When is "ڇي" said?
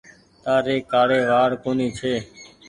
1.99-2.15